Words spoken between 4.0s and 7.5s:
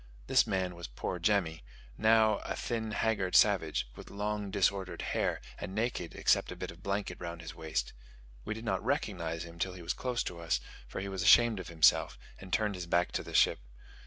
long disordered hair, and naked, except a bit of blanket round